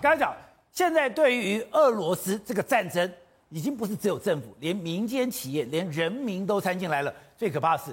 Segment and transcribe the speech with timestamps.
[0.00, 0.32] 刚才讲，
[0.70, 3.10] 现在对于俄罗斯这个战争，
[3.48, 7.12] 已经不是只有政府，连民间企业、连人民都参进来了。
[7.36, 7.90] 最可怕的是，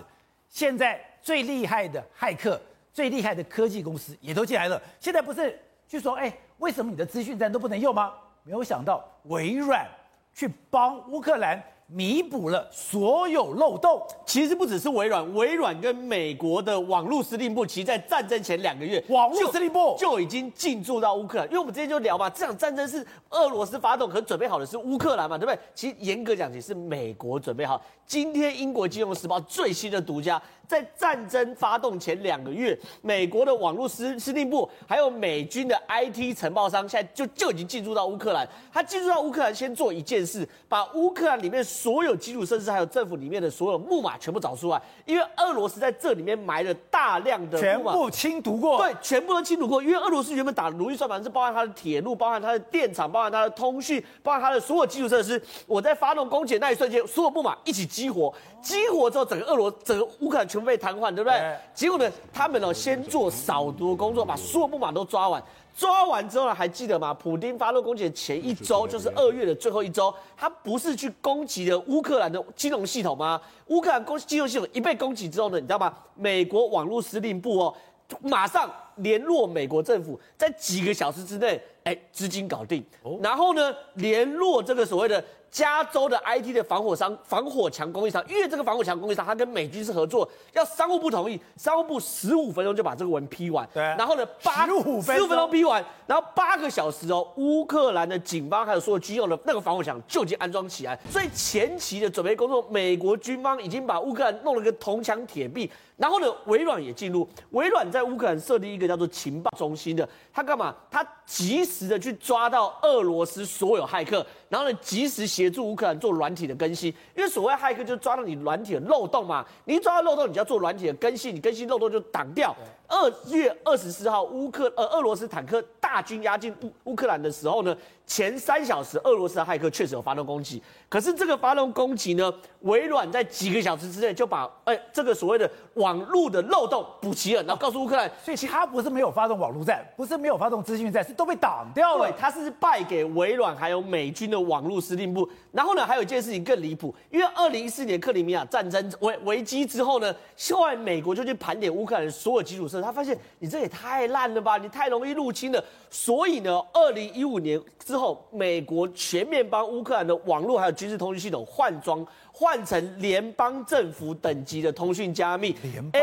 [0.47, 2.61] 现在最厉害的骇客、
[2.93, 4.79] 最厉害的科技公司也都进来了。
[4.99, 8.13] 现在不是据说，哎，为什么你的资讯战都不能用吗？
[8.43, 9.87] 没有想到微软
[10.35, 11.59] 去帮乌克兰。
[11.93, 21.47] 弥补了所有漏洞，其实不只是微软，微软跟美国的网络司令部，其实在战争前两个月，网络司令部就已经进驻到乌克兰。
[21.47, 25.59] 因为我们之前就聊嘛，这场战争是俄罗斯发动，可准备好的是乌克兰嘛，对不对？
[25.75, 27.81] 其实严格讲起是美国准备好。
[28.05, 30.41] 今天英国金融时报最新的独家。
[30.67, 38.47] 在战争发动前两个月，美国的网络司司令部还有美军的 IT 承包商，现在就就已经进驻到乌克兰。
[38.71, 48.77] 他进驻到乌克兰，先做一件事，把乌克兰里面所有基础设施还有政府里面的所有木马全部找出来，因为俄罗斯在这里面埋了大量的木马，全部清毒过。
[48.77, 49.81] 对，全部都清毒过。
[49.81, 55.41] 因为俄罗斯原本打的如意算盘是包含它的铁路、包含它的电厂、包含它的通讯、包含它的所有基础设施。
[55.65, 61.57] 我在发动攻击的那一瞬间，所有木马一起激活，激活之后，整个俄罗整个乌克兰全部被瘫痪，对不对？
[61.73, 65.41] 结果呢，他们呢先做扫毒工作，把所有木马都抓完。
[65.75, 67.13] 抓完之后呢，还记得吗？
[67.13, 73.41] 普丁发动攻击的前一周，就是二月的最后一周，他不是去攻击了乌克兰的金融系统吗？
[73.67, 75.93] 乌克兰攻金融系统一被攻击之后呢，你知道吗？
[76.15, 77.73] 美国网络司令部哦，
[78.21, 78.69] 马上
[79.01, 82.83] 联络美国政府，在几个小时之内，哎，资金搞定。
[83.21, 85.23] 然后呢，联络这个所谓的。
[85.51, 93.67] 加州的 IT 的防火商、防火墙供应商，因为这个防火墙供应商，他跟美军是合作，要商务部同意，商务部十五分钟就把这个文批完。
[93.73, 93.83] 对。
[93.83, 100.97] 然后呢，八十五分钟批完，然后八个小时哦，乌克兰的警方还有所有军用的那个防火墙就已经安装起来。
[101.09, 105.69] 所以前期的准备工作，美国军方已经把乌克兰弄了个铜墙铁壁。
[105.97, 110.75] 然后呢，微软也进入，微软在乌克兰设立一个叫做情报中心的，他干嘛？
[110.89, 116.93] 他及时的去抓到俄罗斯所有骇客，然后呢，及时协助乌克兰做软体的更新。
[117.15, 122.53] 因为所谓骇客就抓到你软体的漏洞嘛，你一抓到漏洞，你就要做软体的更新，你更新漏洞就挡掉。
[122.89, 127.75] 二月二十四号，乌克呃俄罗斯坦克大军压进乌乌克兰的时候呢，
[128.07, 142.09] 前三小时俄罗斯的骇客确实有发动攻击，可是这个发动攻击呢，微软在几个小时之内就把哎这个所谓的网络的漏洞补齐了，然后告诉乌克兰，所以其他不是没有发动网络战，不是没有发动资讯战，是都被挡掉了。
[142.09, 145.29] 对，他是败给微软还有美军的网络司令部。
[145.51, 150.15] 然后呢，还有一件事情更离谱，因为二零一四年克里米亚战争危危机之后呢，
[150.53, 155.61] 后来美国就去盘点乌克兰的所有基础设施，他发现你这也太烂了吧，你太容易入侵了。
[155.89, 165.55] 所以呢，二零一五年之后，美国全面帮乌克兰的网络还有军事通讯系统换装，换成联邦政府等级的通讯加密。
[165.63, 166.01] 联邦。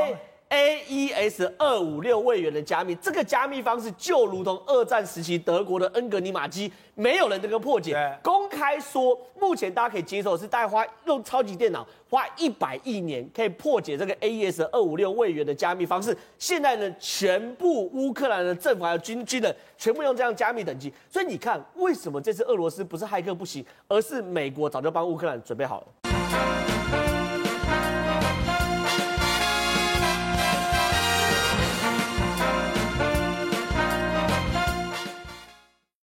[0.51, 7.95] AES 二五六位元的加密，这个加密方式就如同二战时期德国的恩格尼玛机，没有人能够破解。
[8.23, 16.17] 公开说，目前大家可以接受的是，大概花用超级电脑花一百亿年可以破解这个 AES 二五六位元的加密方式。
[16.39, 20.93] 现在呢，全部乌克兰的政府还有军军人全部用这样加密等级。
[21.11, 27.08] 所以你看，为什么这次俄罗斯不是骇客不行，而是美国早就帮乌克兰准备好了。